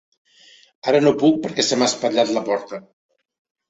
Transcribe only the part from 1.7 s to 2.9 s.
m'ha espatllat la porta.